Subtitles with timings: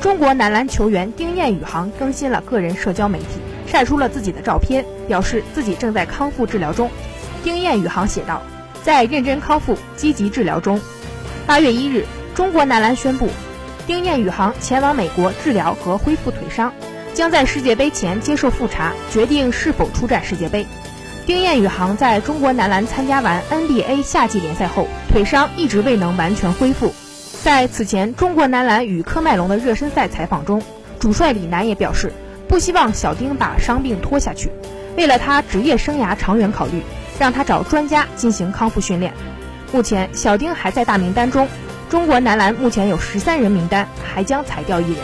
[0.00, 3.26] 中国男篮球员丁彦雨航更新了个人社交媒体，
[3.66, 6.90] 晒出了自己的照片，表示自己正在康复治疗中。
[7.44, 8.40] 丁彦雨航写道
[8.82, 10.80] ：“在认真康复、积极治疗中。”
[11.46, 13.28] 八月一日，中国男篮宣布，
[13.86, 16.72] 丁彦雨航前往美国治疗和恢复腿伤，
[17.12, 20.66] 将在世界杯前接受复查，决定是否出战世界杯。
[21.26, 26.94] 丁彦雨航在中国男篮参加完 NBA 夏季联赛后，腿伤一直未能完全恢复。
[27.42, 30.62] 在此前中国男篮与科迈隆的热身赛采访中，
[30.98, 32.12] 主帅李楠也表示，
[32.46, 34.50] 不希望小丁把伤病拖下去，
[34.94, 36.82] 为了他职业生涯长远考虑，
[37.18, 39.14] 让他找专家进行康复训练。
[39.72, 41.48] 目前小丁还在大名单中，
[41.88, 45.00] 中国男篮目前有十三人名单，还将裁掉一人。